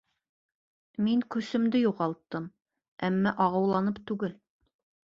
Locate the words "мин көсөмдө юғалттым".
1.07-2.49